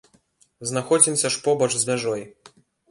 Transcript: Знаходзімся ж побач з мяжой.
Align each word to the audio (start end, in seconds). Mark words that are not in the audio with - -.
Знаходзімся 0.71 1.33
ж 1.37 1.41
побач 1.45 1.71
з 1.81 1.87
мяжой. 1.93 2.29